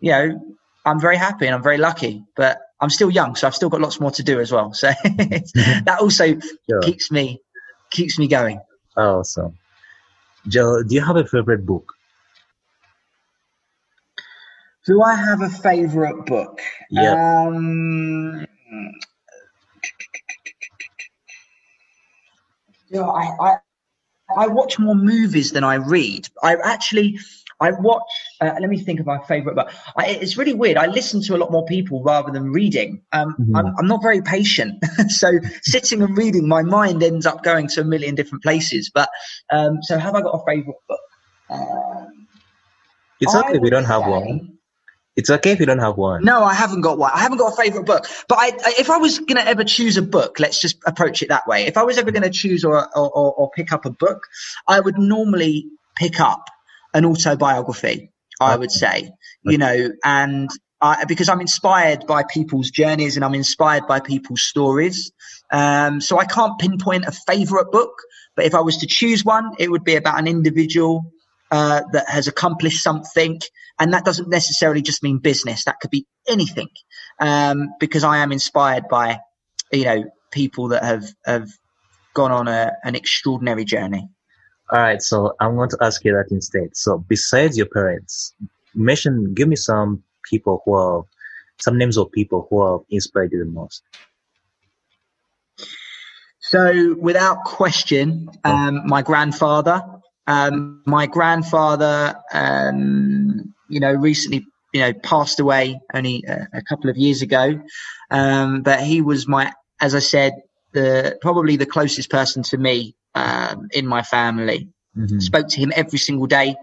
[0.00, 3.54] you know, I'm very happy and I'm very lucky, but I'm still young, so I've
[3.54, 4.72] still got lots more to do as well.
[4.74, 5.84] So mm-hmm.
[5.84, 6.80] that also sure.
[6.82, 7.40] keeps me
[7.90, 8.60] keeps me going.
[8.96, 9.58] Awesome,
[10.46, 10.82] Joe.
[10.82, 11.94] Do you have a favorite book?
[14.88, 16.62] Do I have a favorite book?
[16.90, 17.12] Yeah.
[17.12, 18.46] Um,
[22.88, 23.56] you know, I, I
[24.34, 26.30] I watch more movies than I read.
[26.42, 27.18] I actually
[27.60, 28.00] I watch.
[28.40, 29.70] Uh, let me think of my favorite book.
[29.94, 30.78] I, it's really weird.
[30.78, 33.02] I listen to a lot more people rather than reading.
[33.12, 33.56] Um, mm-hmm.
[33.56, 35.32] I'm, I'm, not very patient, so
[35.64, 38.90] sitting and reading, my mind ends up going to a million different places.
[38.94, 39.10] But
[39.50, 41.00] um, so, have I got a favorite book?
[41.50, 42.26] Um,
[43.20, 44.57] it's okay We don't have one.
[45.18, 46.24] It's okay if you don't have one.
[46.24, 47.10] No, I haven't got one.
[47.12, 48.06] I haven't got a favorite book.
[48.28, 51.28] But I, if I was going to ever choose a book, let's just approach it
[51.30, 51.66] that way.
[51.66, 54.22] If I was ever going to choose or, or, or, pick up a book,
[54.68, 56.44] I would normally pick up
[56.94, 59.10] an autobiography, I would say,
[59.42, 60.48] you know, and
[60.80, 65.10] I, because I'm inspired by people's journeys and I'm inspired by people's stories.
[65.50, 67.90] Um, so I can't pinpoint a favorite book,
[68.36, 71.12] but if I was to choose one, it would be about an individual
[71.50, 73.40] uh, that has accomplished something.
[73.78, 75.64] And that doesn't necessarily just mean business.
[75.64, 76.68] That could be anything.
[77.20, 79.20] Um, because I am inspired by,
[79.72, 81.48] you know, people that have, have
[82.14, 84.08] gone on a, an extraordinary journey.
[84.70, 86.76] All right, so I'm going to ask you that instead.
[86.76, 88.34] So, besides your parents,
[88.74, 91.04] mention, give me some people who are,
[91.58, 93.82] some names of people who have inspired you the most.
[96.40, 99.82] So, without question, um, my grandfather.
[100.28, 106.90] Um, my grandfather, um, you know, recently, you know, passed away only a, a couple
[106.90, 107.60] of years ago.
[108.10, 110.34] Um, but he was my, as I said,
[110.72, 114.68] the probably the closest person to me um, in my family.
[114.96, 115.20] Mm-hmm.
[115.20, 116.56] Spoke to him every single day.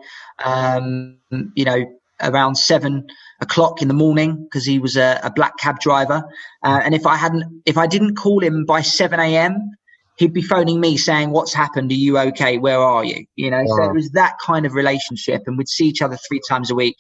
[0.44, 1.18] Um,
[1.56, 1.86] you know,
[2.22, 3.08] around seven
[3.42, 6.24] o'clock in the morning because he was a, a, black cab driver.
[6.64, 9.72] Uh, and if I hadn't, if I didn't call him by 7 a.m.,
[10.18, 11.92] he'd be phoning me saying, what's happened?
[11.92, 12.58] Are you okay?
[12.58, 13.26] Where are you?
[13.36, 16.42] You know, so it was that kind of relationship and we'd see each other three
[16.48, 16.98] times a week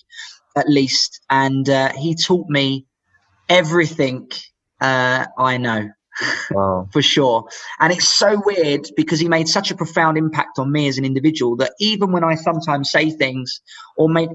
[0.56, 1.22] at least.
[1.30, 2.86] And, uh, he taught me
[3.50, 4.30] everything,
[4.82, 5.90] uh, I know.
[6.52, 6.88] Wow.
[6.94, 7.50] for sure.
[7.80, 11.04] And it's so weird because he made such a profound impact on me as an
[11.04, 13.60] individual that even when I sometimes say things
[13.98, 14.30] or make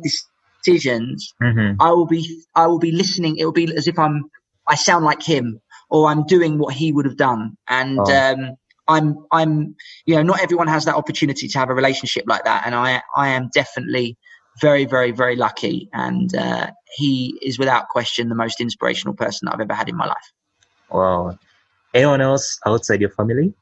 [0.63, 1.81] decisions, mm-hmm.
[1.81, 3.39] I will be I will be listening.
[3.39, 4.25] It will be as if I'm
[4.67, 7.57] I sound like him or I'm doing what he would have done.
[7.67, 8.35] And oh.
[8.35, 8.57] um,
[8.91, 9.77] I'm I'm
[10.07, 13.03] you know not everyone has that opportunity to have a relationship like that, and I
[13.17, 14.19] I am definitely
[14.61, 19.61] very very very lucky, and uh, he is without question the most inspirational person I've
[19.61, 20.33] ever had in my life.
[20.91, 21.39] Wow.
[21.95, 23.55] Anyone else outside your family?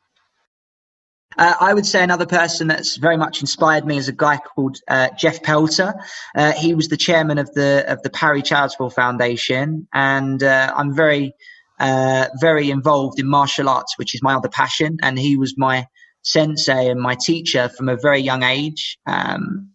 [1.36, 4.78] Uh, I would say another person that's very much inspired me is a guy called
[4.88, 5.94] uh, Jeff Pelter.
[6.34, 10.94] Uh, he was the chairman of the of the Parry Charitable Foundation, and uh, I'm
[10.94, 11.34] very
[11.80, 14.98] uh, very involved in martial arts, which is my other passion.
[15.02, 15.86] And he was my
[16.22, 18.98] sensei and my teacher from a very young age.
[19.06, 19.70] Um,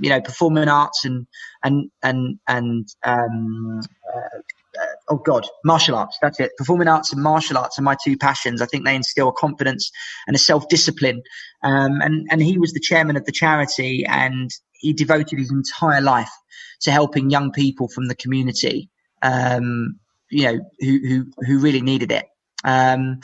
[0.00, 1.26] you know, performing arts and
[1.62, 3.80] and and and um,
[4.12, 4.38] uh,
[5.08, 8.60] oh god martial arts that's it performing arts and martial arts are my two passions
[8.60, 9.90] i think they instill a confidence
[10.26, 11.22] and a self-discipline
[11.62, 16.00] um, and and he was the chairman of the charity and he devoted his entire
[16.00, 16.30] life
[16.80, 18.90] to helping young people from the community
[19.22, 19.98] um,
[20.30, 22.26] you know who who who really needed it
[22.64, 23.20] um,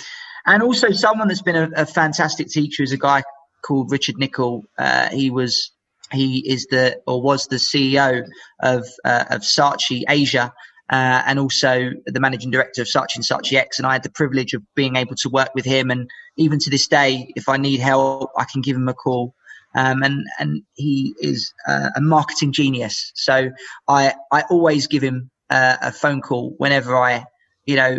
[0.47, 3.23] and also someone that's been a, a, fantastic teacher is a guy
[3.65, 5.73] called richard nicoll uh, he was
[6.13, 8.25] he is the or was the ceo
[8.61, 10.53] of uh, of saatchi asia
[10.93, 13.79] uh, and also the managing director of Saatchi and Saatchi X.
[13.79, 15.91] And I had the privilege of being able to work with him.
[15.91, 19.35] And even to this day, if I need help, I can give him a call.
[19.75, 23.11] Um, and and he is uh, a marketing genius.
[23.15, 23.51] So
[23.89, 27.25] I I always give him uh, a phone call whenever I,
[27.67, 27.99] you know,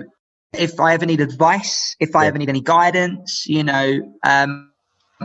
[0.54, 4.72] if I ever need advice, if I ever need any guidance, you know, um,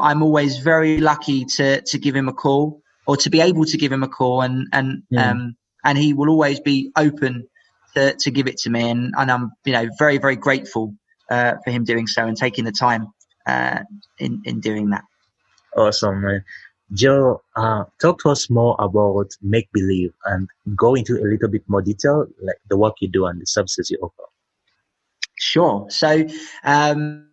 [0.01, 3.77] I'm always very lucky to to give him a call or to be able to
[3.79, 5.31] give him a call, and and yeah.
[5.31, 7.49] um, and he will always be open
[7.95, 10.95] to, to give it to me, and, and I'm you know very very grateful
[11.31, 13.09] uh, for him doing so and taking the time
[13.47, 13.81] uh,
[14.19, 15.05] in in doing that.
[15.77, 16.45] Awesome, man.
[16.93, 21.63] Joe, uh, talk to us more about make believe and go into a little bit
[21.69, 24.23] more detail, like the work you do and the services you offer.
[25.37, 25.87] Sure.
[25.91, 26.27] So,
[26.65, 27.29] um,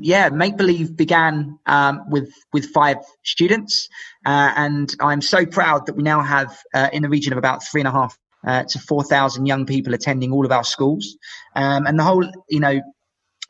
[0.00, 3.88] yeah, make believe began um, with with five students,
[4.24, 7.62] uh, and I'm so proud that we now have uh, in the region of about
[7.62, 11.16] three and a half uh, to 4,000 young people attending all of our schools.
[11.54, 12.80] Um, and the whole, you know,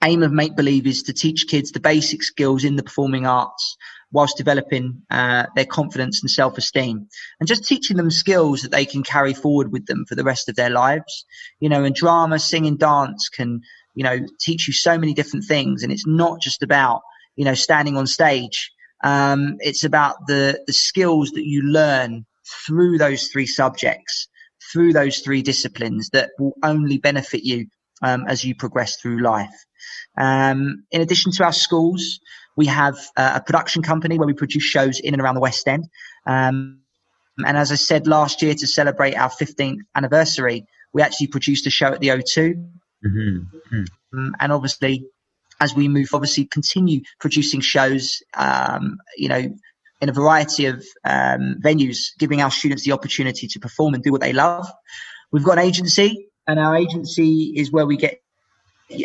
[0.05, 3.76] aim of Make Believe is to teach kids the basic skills in the performing arts
[4.16, 7.07] whilst developing uh, their confidence and self-esteem
[7.38, 10.48] and just teaching them skills that they can carry forward with them for the rest
[10.48, 11.26] of their lives.
[11.61, 13.61] You know, and drama, singing, dance can,
[13.94, 15.83] you know, teach you so many different things.
[15.83, 17.02] And it's not just about,
[17.37, 18.72] you know, standing on stage.
[19.05, 22.24] Um, it's about the, the skills that you learn
[22.66, 24.29] through those three subjects
[24.72, 27.66] through those three disciplines that will only benefit you
[28.02, 29.55] um, as you progress through life.
[30.18, 32.18] Um, in addition to our schools,
[32.57, 35.69] we have uh, a production company where we produce shows in and around the West
[35.69, 35.87] End.
[36.27, 36.81] Um,
[37.38, 41.71] and as I said last year, to celebrate our 15th anniversary, we actually produced a
[41.71, 42.55] show at the O2.
[43.05, 43.77] Mm-hmm.
[43.77, 44.19] Mm-hmm.
[44.19, 45.07] Um, and obviously,
[45.61, 49.55] as we move, obviously continue producing shows, um, you know,
[50.01, 54.12] in a variety of um, venues, giving our students the opportunity to perform and do
[54.12, 54.71] what they love.
[55.31, 58.21] We've got an agency, and our agency is where we get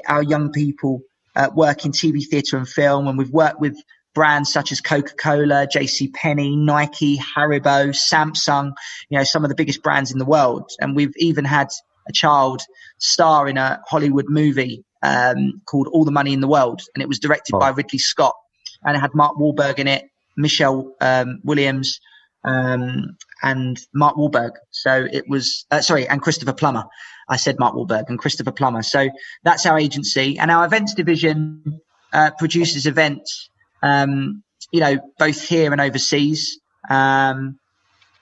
[0.07, 1.01] our young people
[1.35, 3.07] uh, work in TV, theatre, and film.
[3.07, 3.77] And we've worked with
[4.13, 6.09] brands such as Coca-Cola, J.C.
[6.09, 8.73] Penney, Nike, Haribo, Samsung,
[9.09, 10.69] you know, some of the biggest brands in the world.
[10.79, 11.69] And we've even had
[12.09, 12.61] a child
[12.97, 17.07] star in a Hollywood movie um, called All the Money in the World, and it
[17.07, 17.59] was directed oh.
[17.59, 18.35] by Ridley Scott,
[18.83, 21.99] and it had Mark Wahlberg in it, Michelle um, Williams,
[22.43, 24.51] um, and Mark Wahlberg.
[24.71, 26.85] So it was, uh, sorry, and Christopher Plummer.
[27.31, 28.83] I said Mark Wahlberg and Christopher Plummer.
[28.83, 29.09] So
[29.43, 30.37] that's our agency.
[30.37, 31.79] And our events division
[32.11, 33.49] uh, produces events,
[33.81, 36.59] um, you know, both here and overseas.
[36.89, 37.57] Um,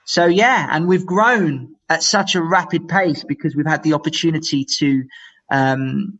[0.05, 4.63] so yeah, and we've grown at such a rapid pace because we've had the opportunity
[4.77, 5.03] to
[5.49, 6.19] um,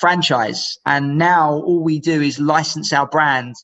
[0.00, 0.78] franchise.
[0.84, 3.54] And now all we do is license our brand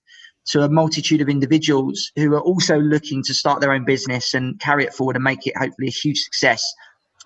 [0.50, 4.58] to a multitude of individuals who are also looking to start their own business and
[4.60, 6.62] carry it forward and make it hopefully a huge success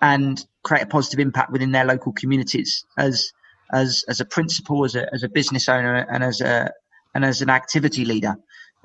[0.01, 3.31] and create a positive impact within their local communities as
[3.71, 6.71] as as a principal as a as a business owner and as a
[7.15, 8.35] and as an activity leader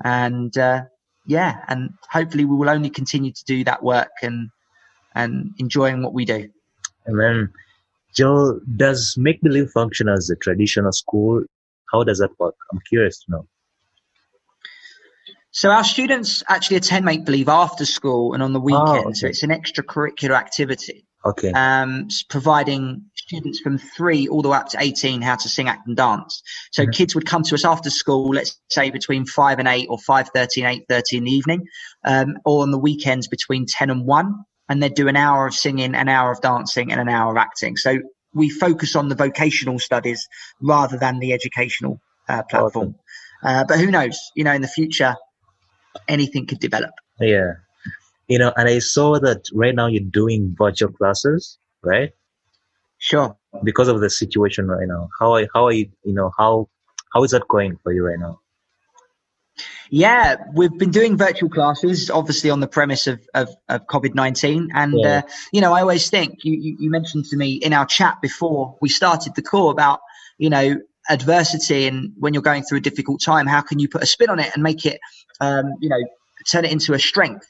[0.03, 0.81] and uh,
[1.25, 4.49] yeah, and hopefully we will only continue to do that work and
[5.15, 6.49] and enjoying what we do.
[7.05, 7.49] And then,
[8.15, 11.43] Joe, does Make Believe function as a traditional school?
[11.91, 12.55] How does that work?
[12.71, 13.47] I'm curious to know.
[15.51, 18.87] So our students actually attend Make Believe after school and on the weekend.
[18.87, 19.13] Oh, okay.
[19.13, 21.51] So it's an extracurricular activity, Okay.
[21.51, 25.87] um, providing students from three all the way up to 18 how to sing, act
[25.87, 26.43] and dance.
[26.71, 26.93] So Mhm.
[26.93, 30.61] kids would come to us after school, let's say between five and eight or 5.30
[30.63, 31.65] and 8.30 in the evening,
[32.03, 34.35] um, or on the weekends between 10 and one.
[34.69, 37.37] And they'd do an hour of singing, an hour of dancing and an hour of
[37.37, 37.77] acting.
[37.77, 37.99] So
[38.33, 40.27] we focus on the vocational studies
[40.61, 42.95] rather than the educational uh, platform.
[43.43, 44.17] Uh, but who knows?
[44.35, 45.15] You know, in the future,
[46.07, 46.91] anything could develop.
[47.19, 47.53] Yeah.
[48.33, 52.09] You know, and I saw that right now you're doing virtual classes, right?
[52.97, 53.37] Sure.
[53.63, 55.09] Because of the situation right now.
[55.19, 56.67] How are, how are you, you know, how,
[57.13, 58.39] how is that going for you right now?
[59.91, 64.69] Yeah, we've been doing virtual classes, obviously on the premise of, of, of COVID 19.
[64.73, 65.17] And, Yeah.
[65.17, 65.21] uh,
[65.51, 68.79] you know, I always think you, you, you mentioned to me in our chat before
[68.81, 69.99] we started the call about,
[70.39, 70.77] you know,
[71.07, 74.31] adversity and when you're going through a difficult time, how can you put a spin
[74.31, 74.99] on it and make it,
[75.39, 76.01] um, you know,
[76.51, 77.45] turn it into a strength?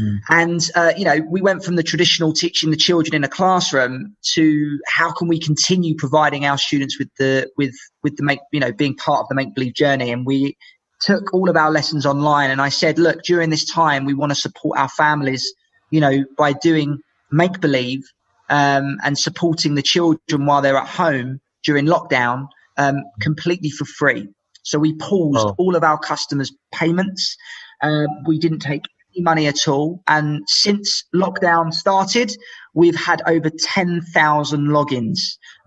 [0.00, 0.18] Mm.
[0.28, 4.16] And, uh, you know, we went from the traditional teaching the children in a classroom
[4.34, 8.60] to how can we continue providing our students with the, with, with the make, you
[8.60, 10.10] know, being part of the make believe journey.
[10.10, 10.56] And we,
[11.00, 14.30] took all of our lessons online and I said, look, during this time, we want
[14.30, 15.52] to support our families,
[15.90, 16.98] you know, by doing
[17.30, 18.02] make believe
[18.48, 22.46] um, and supporting the children while they're at home during lockdown
[22.78, 24.28] um, completely for free.
[24.62, 25.54] So we paused Oh.
[25.58, 27.36] all of our customers' payments.
[27.82, 28.82] Uh, we didn't take
[29.22, 30.02] money at all.
[30.08, 32.32] And since lockdown started,
[32.74, 35.18] we've had over 10,000 logins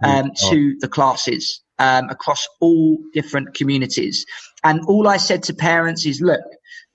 [0.03, 0.49] um, Oh.
[0.51, 4.25] to the classes um, across all different communities.
[4.63, 6.41] And all I said to parents is, look,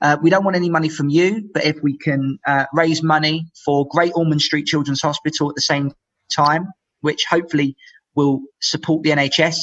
[0.00, 3.46] uh, we don't want any money from you, but if we can uh, raise money
[3.64, 5.92] for Great Ormond Street Children's Hospital at the same
[6.34, 6.66] time,
[7.03, 7.76] which hopefully
[8.16, 9.59] will support the NHS,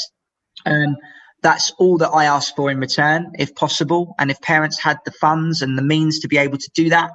[0.65, 0.95] um,
[1.41, 4.15] that's all that I ask for in return, if possible.
[4.19, 7.11] And if parents had the funds and the means to be able to do that,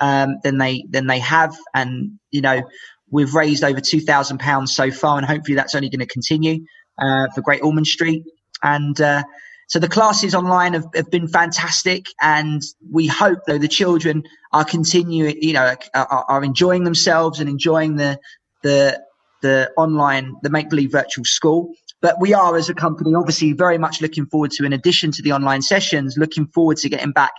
[0.00, 1.54] um, then they then they have.
[1.74, 2.62] And you know,
[3.10, 6.64] we've raised over two thousand pounds so far, and hopefully that's only going to continue
[6.98, 8.24] uh, for Great Ormond Street.
[8.62, 9.22] And uh,
[9.68, 14.64] so the classes online have, have been fantastic, and we hope though the children are
[14.64, 18.18] continuing, you know, are, are enjoying themselves and enjoying the
[18.62, 19.02] the
[19.42, 21.74] the online, the make believe virtual school.
[22.02, 25.22] But we are, as a company, obviously very much looking forward to, in addition to
[25.22, 27.32] the online sessions, looking forward to getting back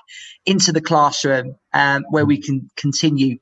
[0.45, 3.37] into the classroom um, where we can continue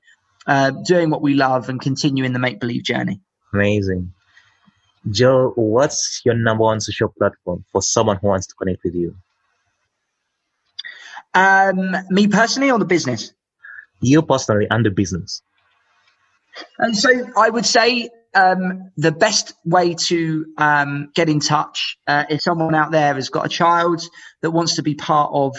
[0.45, 3.22] uh, doing what we love and continue in the make believe journey.
[3.53, 4.13] Amazing.
[5.09, 9.16] Joe, what's your number one social platform for someone who wants to connect with you?
[11.34, 13.34] Um, me personally, or the business?
[14.01, 15.41] You personally and the business.
[16.80, 22.26] And so I would say um, the best way to um, get in touch uh,
[22.30, 24.02] if someone out there has got a child
[24.42, 25.56] that wants to be part of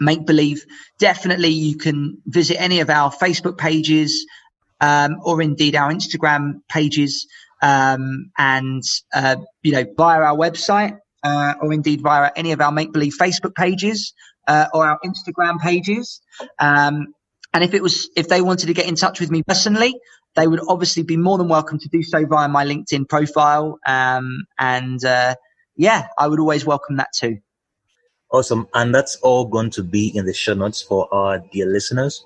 [0.00, 0.66] Make Believe,
[0.98, 4.26] definitely you can visit any of our Facebook pages
[4.80, 7.26] um, or indeed our Instagram pages
[7.62, 8.82] um, and,
[9.14, 13.14] uh, you know, via our website uh, or indeed via any of our Make Believe
[13.18, 14.12] Facebook pages
[14.46, 16.20] uh, or our Instagram pages.
[16.58, 17.14] Um,
[17.54, 19.94] and if it was, if they wanted to get in touch with me personally,
[20.36, 23.78] they would obviously be more than welcome to do so via my LinkedIn profile.
[23.86, 25.34] Um, and uh,
[25.76, 27.38] yeah, I would always welcome that too.
[28.30, 28.68] Awesome.
[28.74, 32.24] And that's all going to be in the show notes for our dear listeners.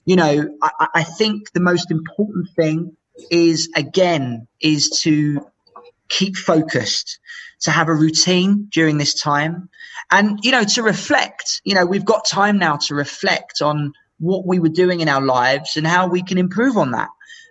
[0.05, 2.97] You know, I, I think the most important thing
[3.31, 5.47] is again is to
[6.09, 7.19] keep focused,
[7.61, 9.69] to have a routine during this time,
[10.11, 11.61] and you know to reflect.
[11.65, 15.21] You know, we've got time now to reflect on what we were doing in our
[15.21, 17.09] lives and how we can improve on that.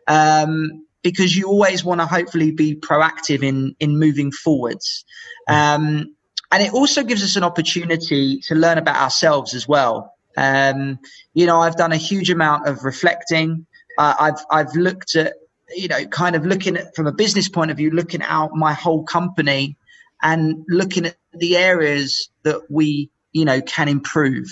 [0.08, 5.06] Um, because you always want to hopefully be proactive in in moving forwards.
[5.48, 6.16] Um,
[6.52, 10.14] and it also gives us an opportunity to learn about ourselves as well.
[10.36, 11.00] Um,
[11.34, 13.66] you know, I've done a huge amount of reflecting.
[13.98, 15.34] Uh, I've I've looked at
[15.76, 18.74] you know, kind of looking at from a business point of view, looking at my
[18.74, 19.78] whole company
[20.22, 24.50] and looking at the areas that we you know can improve.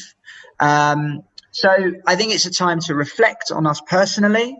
[0.62, 1.70] Um, so
[2.08, 4.58] I think it's a time to reflect on us personally,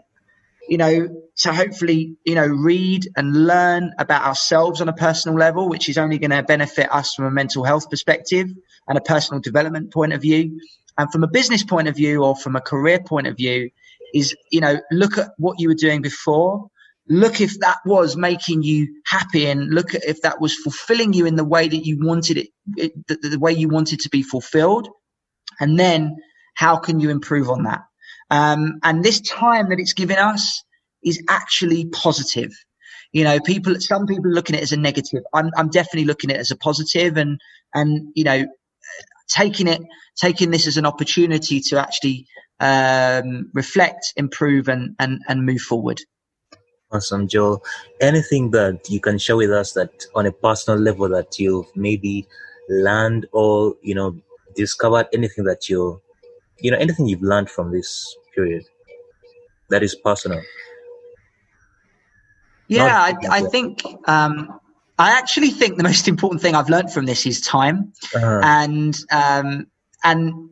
[0.68, 1.08] you know,
[1.38, 5.98] to hopefully, you know, read and learn about ourselves on a personal level, which is
[5.98, 8.48] only going to benefit us from a mental health perspective
[8.88, 10.60] and a personal development point of view.
[10.98, 13.70] And from a business point of view or from a career point of view,
[14.14, 16.68] is, you know, look at what you were doing before.
[17.08, 21.26] Look if that was making you happy and look at if that was fulfilling you
[21.26, 24.22] in the way that you wanted it, it the, the way you wanted to be
[24.22, 24.88] fulfilled.
[25.60, 26.16] And then
[26.54, 27.82] how can you improve on that?
[28.30, 30.62] Um, and this time that it's given us
[31.04, 32.52] is actually positive.
[33.12, 35.22] You know, people, some people are looking at it as a negative.
[35.32, 37.40] I'm, I'm definitely looking at it as a positive and,
[37.72, 38.46] and, you know,
[39.28, 39.80] taking it,
[40.16, 42.26] taking this as an opportunity to actually,
[42.58, 46.00] um, reflect, improve and, and, and move forward.
[46.90, 47.64] Awesome, Joel.
[48.00, 52.26] Anything that you can share with us that on a personal level that you've maybe
[52.68, 54.20] learned or, you know,
[54.54, 56.00] discovered anything that you
[56.60, 58.64] you know anything you've learned from this period
[59.70, 60.42] that is personal?
[62.68, 64.58] Yeah I, I, think um,
[64.98, 67.92] i actually think the most important thing i've learned from this is time.
[68.14, 68.40] Uh-huh.
[68.42, 69.66] and um,
[70.02, 70.50] and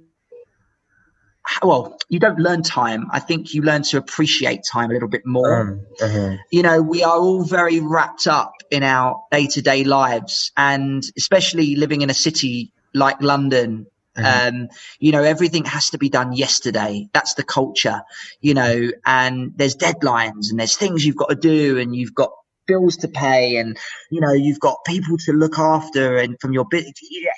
[1.63, 3.07] well you don't learn time.
[3.11, 5.61] I think you learn to appreciate time a little bit more.
[5.61, 6.37] Um, uh-huh.
[6.51, 10.53] you know we are all very wrapped up in our day-to-day lives.
[10.57, 13.87] And especially living in a city like london
[14.17, 14.57] Mm-hmm.
[14.65, 17.09] Um, you know, everything has to be done yesterday.
[17.13, 18.03] That's the culture,
[18.41, 22.31] you know, and there's deadlines and there's things you've got to do and you've got
[22.67, 23.77] bills to pay and,
[24.11, 26.87] you know, you've got people to look after and from your bit,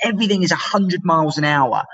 [0.04, 1.84] everything is a hundred miles an hour.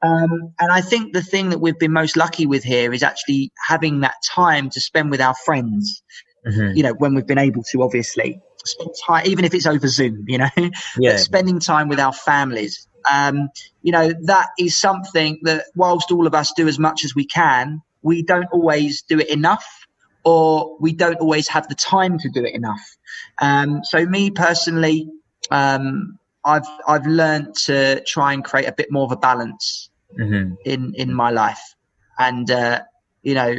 [0.00, 3.52] Um, and I think the thing that we've been most lucky with here is actually
[3.68, 6.02] having that time to spend with our friends,
[6.46, 6.74] mm-hmm.
[6.74, 10.24] you know, when we've been able to, obviously spend time, even if it's over Zoom,
[10.26, 10.48] you know,
[10.98, 11.16] yeah.
[11.16, 13.48] spending time with our families um,
[13.82, 17.24] you know, that is something that whilst all of us do as much as we
[17.24, 19.86] can, we don't always do it enough
[20.24, 22.96] or we don't always have the time to do it enough.
[23.40, 25.08] Um, so me personally,
[25.50, 30.54] um, I've, I've learned to try and create a bit more of a balance mm-hmm.
[30.64, 31.74] in, in my life
[32.18, 32.82] and, uh,
[33.22, 33.56] you know,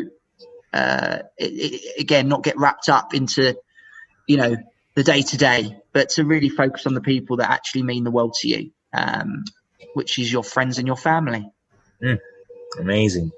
[0.73, 3.55] uh, it, it, again, not get wrapped up into,
[4.27, 4.55] you know,
[4.95, 8.11] the day to day, but to really focus on the people that actually mean the
[8.11, 9.43] world to you um,
[9.93, 11.45] which is your friends and your family.
[12.01, 12.19] Mm,
[12.79, 13.31] amazing.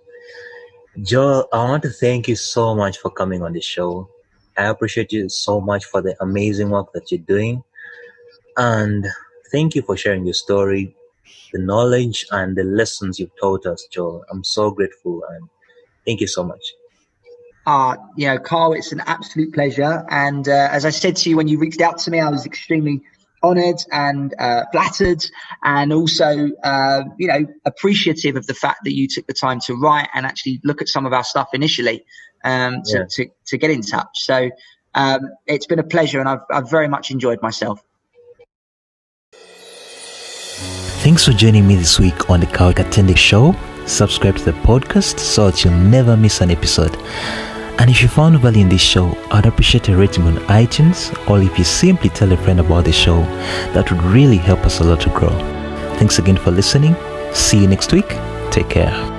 [1.02, 4.10] Joel, I want to thank you so much for coming on the show.
[4.58, 7.64] I appreciate you so much for the amazing work that you're doing.
[8.56, 9.06] And
[9.52, 10.96] thank you for sharing your story,
[11.52, 14.24] the knowledge, and the lessons you've taught us, Joel.
[14.30, 15.50] I'm so grateful and
[16.06, 16.74] thank you so much.
[17.66, 20.06] Uh, you know, Karl, it's an absolute pleasure.
[20.10, 22.46] And uh, as I said to you when you reached out to me, I was
[22.46, 23.02] extremely
[23.44, 25.26] honoured and uh, flattered,
[25.64, 29.74] and also uh, you know appreciative of the fact that you took the time to
[29.76, 32.06] write and actually look at some of our stuff initially
[32.44, 33.06] um, to, yeah.
[33.10, 34.10] to, to get in touch.
[34.14, 34.50] So
[34.94, 37.82] um, it's been a pleasure, and I've, I've very much enjoyed myself.
[41.04, 43.56] Thanks for joining me this week on the Karl Katende Show.
[43.86, 46.98] Subscribe to the podcast so that you'll never miss an episode.
[47.78, 51.42] And if you found value in this show, I'd appreciate a rating on iTunes, or
[51.42, 53.22] if you simply tell a friend about the show,
[53.74, 55.30] that would really help us a lot to grow.
[55.98, 56.96] Thanks again for listening.
[57.34, 58.08] See you next week.
[58.50, 59.15] Take care.